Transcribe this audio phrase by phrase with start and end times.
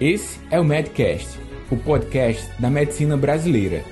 [0.00, 1.38] Esse é o Medcast,
[1.70, 3.84] o podcast da medicina brasileira.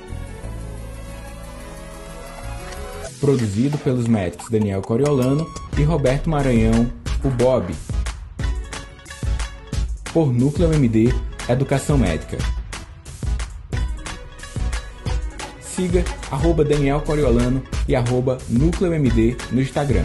[3.20, 5.46] Produzido pelos médicos Daniel Coriolano
[5.78, 6.90] e Roberto Maranhão,
[7.22, 7.74] o Bob.
[10.10, 11.12] Por Núcleo MD
[11.46, 12.38] Educação Médica.
[15.60, 20.04] Siga arroba Daniel Coriolano e arroba Núcleo MD no Instagram.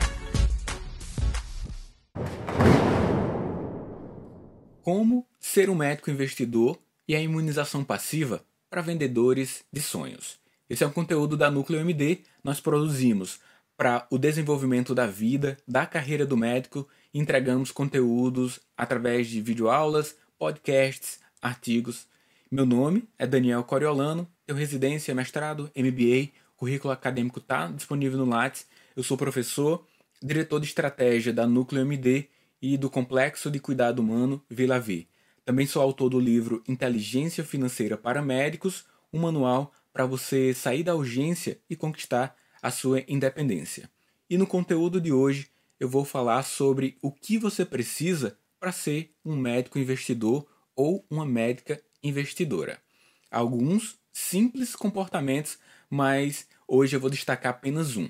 [4.81, 10.39] Como ser um médico investidor e a imunização passiva para vendedores de sonhos.
[10.67, 12.21] Esse é um conteúdo da Núcleo MD.
[12.43, 13.39] Nós produzimos
[13.77, 21.19] para o desenvolvimento da vida, da carreira do médico, entregamos conteúdos através de videoaulas, podcasts,
[21.39, 22.07] artigos.
[22.49, 28.65] Meu nome é Daniel Coriolano, tenho residência, mestrado, MBA, currículo acadêmico está disponível no Lattes.
[28.95, 29.85] Eu sou professor,
[30.19, 32.27] diretor de estratégia da Núcleo MD
[32.59, 35.12] e do Complexo de Cuidado Humano Vila V.
[35.45, 40.95] Também sou autor do livro Inteligência Financeira para Médicos, um manual para você sair da
[40.95, 43.89] urgência e conquistar a sua independência.
[44.29, 49.13] E no conteúdo de hoje eu vou falar sobre o que você precisa para ser
[49.25, 52.81] um médico investidor ou uma médica investidora.
[53.29, 55.59] Alguns simples comportamentos,
[55.89, 58.09] mas hoje eu vou destacar apenas um.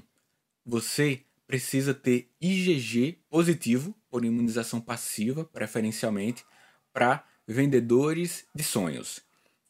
[0.64, 6.46] Você precisa ter IgG positivo, por imunização passiva, preferencialmente,
[6.94, 9.20] para vendedores de sonhos.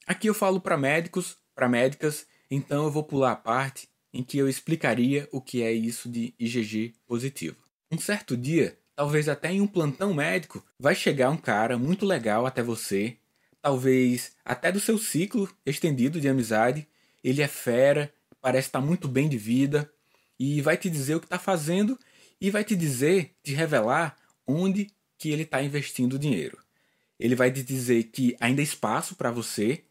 [0.06, 4.38] Aqui eu falo para médicos, para médicas, então eu vou pular a parte em que
[4.38, 7.58] eu explicaria o que é isso de IgG positivo.
[7.92, 12.46] Um certo dia, talvez até em um plantão médico, vai chegar um cara muito legal
[12.46, 13.18] até você,
[13.62, 16.88] talvez até do seu ciclo estendido de amizade,
[17.24, 19.90] ele é fera, parece estar muito bem de vida,
[20.38, 21.98] e vai te dizer o que está fazendo
[22.40, 26.58] e vai te dizer, te revelar onde que ele está investindo dinheiro.
[27.24, 29.86] Ele vai te dizer que ainda há espaço para você,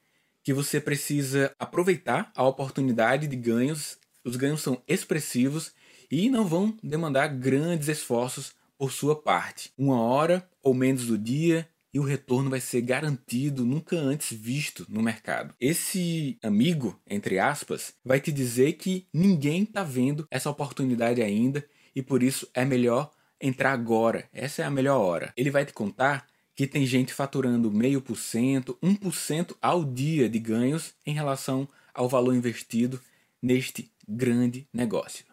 [0.45, 3.97] que você precisa aproveitar a oportunidade de ganhos.
[4.23, 5.73] Os ganhos são expressivos
[6.11, 9.73] e não vão demandar grandes esforços por sua parte.
[9.79, 14.85] Uma hora ou menos do dia e o retorno vai ser garantido, nunca antes visto
[14.91, 15.55] no mercado.
[15.59, 21.67] Esse amigo, entre aspas, vai te dizer que ninguém está vendo essa oportunidade ainda
[21.97, 23.11] e por isso é melhor
[23.41, 24.29] entrar agora.
[24.35, 25.33] Essa é a melhor hora.
[25.35, 29.85] Ele vai te contar que tem gente faturando meio por cento, um por cento ao
[29.85, 33.01] dia de ganhos em relação ao valor investido
[33.41, 35.25] neste grande negócio.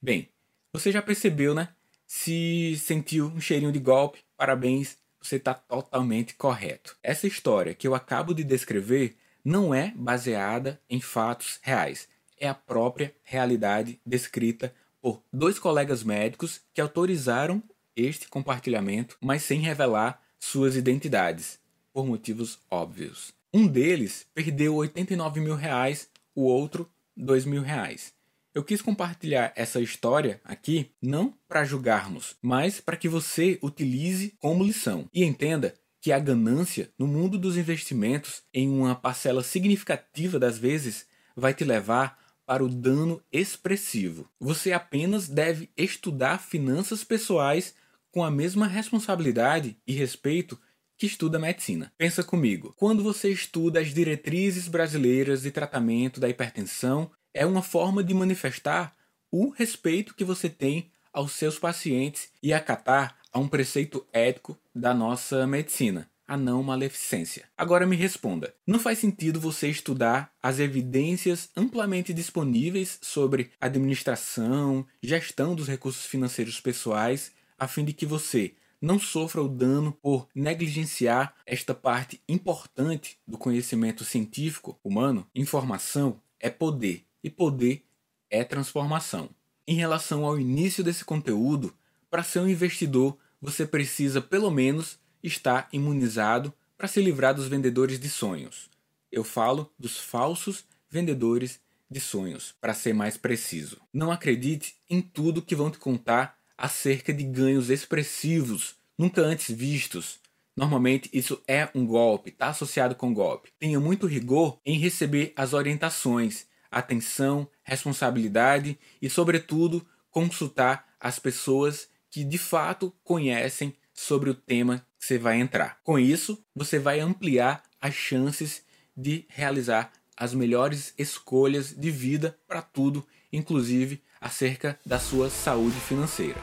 [0.00, 0.28] Bem,
[0.72, 1.68] você já percebeu, né?
[2.06, 6.96] Se sentiu um cheirinho de golpe, parabéns, você está totalmente correto.
[7.02, 12.54] Essa história que eu acabo de descrever não é baseada em fatos reais, é a
[12.54, 17.62] própria realidade descrita por dois colegas médicos que autorizaram
[17.94, 21.58] este compartilhamento, mas sem revelar suas identidades,
[21.92, 23.34] por motivos óbvios.
[23.52, 28.14] Um deles perdeu 89 mil reais, o outro 2 mil reais.
[28.54, 34.64] Eu quis compartilhar essa história aqui não para julgarmos, mas para que você utilize como
[34.64, 40.56] lição e entenda que a ganância no mundo dos investimentos, em uma parcela significativa das
[40.56, 44.30] vezes, vai te levar para o dano expressivo.
[44.38, 47.74] Você apenas deve estudar finanças pessoais
[48.16, 50.58] com a mesma responsabilidade e respeito
[50.96, 51.92] que estuda medicina.
[51.98, 58.02] Pensa comigo, quando você estuda as diretrizes brasileiras de tratamento da hipertensão é uma forma
[58.02, 58.96] de manifestar
[59.30, 64.94] o respeito que você tem aos seus pacientes e acatar a um preceito ético da
[64.94, 67.44] nossa medicina, a não maleficência.
[67.54, 75.54] Agora me responda: não faz sentido você estudar as evidências amplamente disponíveis sobre administração, gestão
[75.54, 81.34] dos recursos financeiros pessoais, a fim de que você não sofra o dano por negligenciar
[81.46, 85.26] esta parte importante do conhecimento científico humano?
[85.34, 87.84] Informação é poder e poder
[88.30, 89.30] é transformação.
[89.66, 91.74] Em relação ao início desse conteúdo,
[92.10, 97.98] para ser um investidor, você precisa pelo menos estar imunizado para se livrar dos vendedores
[97.98, 98.70] de sonhos.
[99.10, 101.60] Eu falo dos falsos vendedores
[101.90, 103.80] de sonhos, para ser mais preciso.
[103.92, 110.18] Não acredite em tudo que vão te contar acerca de ganhos expressivos, nunca antes vistos.
[110.56, 113.52] Normalmente isso é um golpe, está associado com golpe.
[113.58, 122.24] Tenha muito rigor em receber as orientações atenção, responsabilidade e, sobretudo, consultar as pessoas que
[122.24, 125.78] de fato conhecem sobre o tema que você vai entrar.
[125.82, 128.62] Com isso, você vai ampliar as chances
[128.96, 136.40] de realizar as melhores escolhas de vida para tudo, inclusive acerca da sua saúde financeira.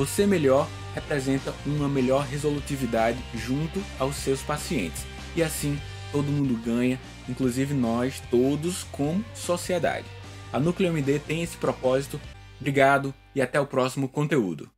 [0.00, 5.04] você melhor representa uma melhor resolutividade junto aos seus pacientes.
[5.36, 5.78] E assim
[6.10, 6.98] todo mundo ganha,
[7.28, 10.06] inclusive nós todos como sociedade.
[10.50, 12.18] A Núcleo MD tem esse propósito.
[12.58, 14.70] Obrigado e até o próximo conteúdo.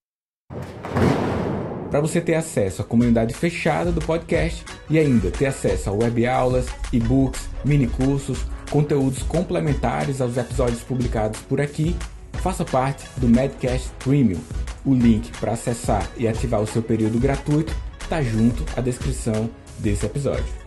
[1.93, 6.27] Para você ter acesso à comunidade fechada do podcast e ainda ter acesso a web
[6.27, 11.95] aulas, e-books, mini cursos, conteúdos complementares aos episódios publicados por aqui,
[12.33, 14.41] faça parte do Medcast Premium.
[14.87, 20.07] O link para acessar e ativar o seu período gratuito está junto à descrição desse
[20.07, 20.62] episódio.